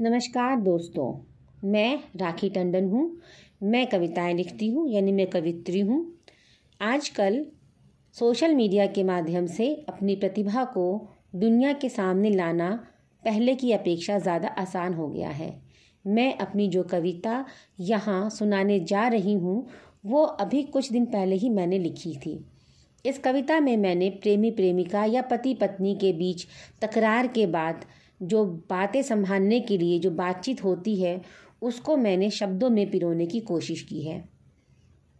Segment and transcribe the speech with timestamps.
[0.00, 1.12] नमस्कार दोस्तों,
[1.64, 3.20] मैं राखी टंडन हूँ।
[3.62, 6.00] मैं कविताएँ लिखती हूँ, यानी मैं कवित्री हूँ।
[6.80, 7.40] आजकल
[8.16, 10.84] सोशल मीडिया के माध्यम से अपनी प्रतिभा को
[11.36, 12.70] दुनिया के सामने लाना
[13.24, 15.50] पहले की अपेक्षा ज़्यादा आसान हो गया है।
[16.04, 17.44] मैं अपनी जो कविता
[17.80, 19.66] यहाँ सुनाने जा रही हूँ,
[20.06, 22.44] वो अभी कुछ दिन पहले ही मैंने लिखी थी।
[23.04, 26.46] इस कविता में मैंने प्रेमी प्रेमिका या पति पत्नी के बीच
[26.82, 27.84] तकरार के बाद
[28.22, 31.20] जो बातें संभालने के लिए जो बातचीत होती है,
[31.62, 34.28] उसको मैंने शब्दों में पिरोने की कोशिश की है।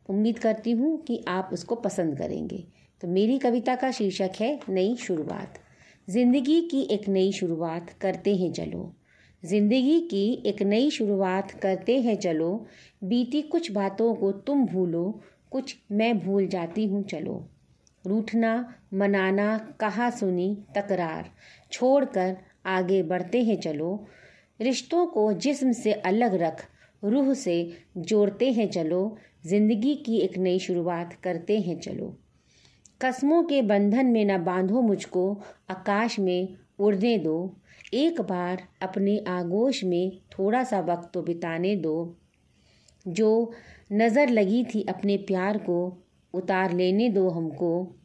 [0.09, 2.67] उम्मीद करती हूँ कि आप उसको पसंद करेंगे।
[3.01, 5.59] तो मेरी कविता का शीर्षक है, नई शुरुआत।
[6.11, 8.95] ज़िंदगी की एक नई शुरुआत करते हैं चलो।
[9.45, 12.67] ज़िंदगी की एक नई शुरुआत करते हैं चलो।
[13.05, 17.49] बीती कुछ बातों को तुम भूलो, कुछ मैं भूल जाती हूँ चलो।
[18.07, 21.31] रूठना, मनाना, कहा सुनी तकरार।
[21.73, 24.07] छोड़कर आगे बढ़ते हैं, चलो।
[24.61, 26.65] रिश्तों को जिस्म से अलग रख,
[27.05, 32.17] रूह से जोड़ते हैं, चलो। ज़िंदगी की एक नई शुरुआत करते हैं, चलो।
[33.03, 37.57] कस्मों के बंधन में न बांधो मुझको, आकाश में उड़ने दो।
[37.95, 42.17] एक बार अपने आगोश में थोड़ा सा वक्त तो बिताने दो।
[43.09, 43.53] जो
[43.93, 46.05] नज़र लगी थी अपने प्यार को,
[46.35, 47.97] उतार लेने दो हमको।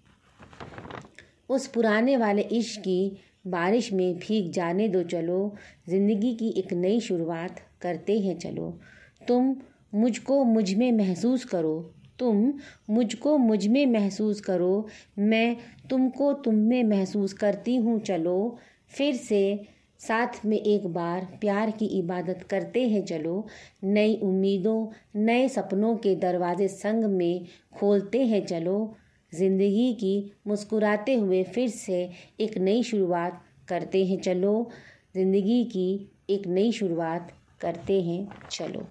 [1.49, 5.55] उस पुराने वाले इश्क की बारिश में भीग जाने दो चलो।
[5.89, 8.79] ज़िंदगी की एक नई शुरुआत करते हैं चलो।
[9.27, 9.55] तुम
[9.95, 12.53] मुझको मुझमें महसूस करो। तुम
[12.89, 14.87] मुझको मुझमें महसूस करो।
[15.19, 15.57] मैं
[15.89, 18.57] तुमको तुम में महसूस करती हूँ चलो।
[18.89, 19.59] फिर से
[19.99, 23.47] साथ में एक बार प्यार की इबादत करते हैं चलो।
[23.83, 27.45] नई उम्मीदों, नए सपनों के दरवाजे संग में
[27.79, 28.95] खोलते हैं चलो।
[29.33, 34.69] ज़िंदगी की मुस्कुराते हुए फिर से एक नई शुरुआत करते हैं, चलो।
[35.15, 38.87] ज़िंदगी की एक नई शुरुआत करते हैं, चलो।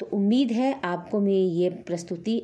[0.00, 2.42] तो उम्मीद है आपको मेरी ये प्रस्तुति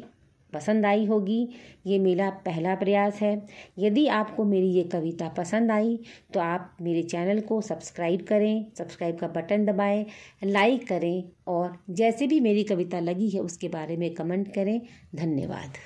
[0.53, 1.49] पसंद आई होगी।
[1.87, 3.33] ये मेरा पहला प्रयास है।
[3.79, 5.99] यदि आपको मेरी ये कविता पसंद आई
[6.35, 10.05] तो आप मेरे चैनल को सब्सक्राइब करें, सब्सक्राइब का बटन दबाएँ,
[10.45, 14.81] लाइक करें और जैसे भी मेरी कविता लगी है, उसके बारे में कमेंट करें।
[15.15, 15.79] धन्यवाद।